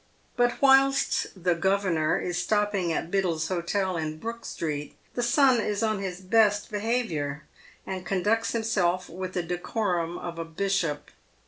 [0.35, 5.83] But whilst the "governor" is stopping at Biddle's Hotel in Brook street, the son is
[5.83, 7.43] on his best behaviour,
[7.85, 9.75] and conducts himself with the PAYED WITH GOLD.
[9.75, 11.11] 177 decorum of a bishop.